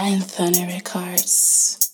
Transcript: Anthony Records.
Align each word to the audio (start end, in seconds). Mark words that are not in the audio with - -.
Anthony 0.00 0.64
Records. 0.66 1.89